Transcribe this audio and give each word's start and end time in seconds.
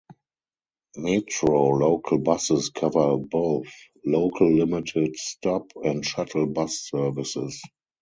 Metro 0.97 1.69
Local 1.75 2.17
buses 2.17 2.69
cover 2.71 3.17
both 3.19 3.67
local, 4.03 4.51
limited-stop, 4.51 5.73
and 5.83 6.03
shuttle 6.03 6.47
bus 6.47 6.89
services. 6.91 7.61